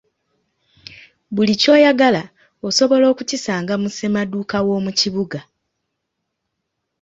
Buli 1.35 1.53
ky’oyagala 1.61 2.23
osobola 2.67 3.05
okukisanga 3.13 3.73
mu 3.81 3.89
ssemaduuka 3.91 4.57
w’omu 4.65 4.91
kibuga. 4.99 5.39